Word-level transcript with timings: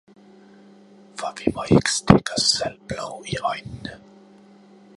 For 1.19 1.33
vi 1.41 1.51
må 1.57 1.63
ikke 1.75 1.91
stikke 1.97 2.31
os 2.41 2.47
selv 2.53 2.79
blår 2.93 3.23
i 3.35 3.37
øjnene. 3.37 4.01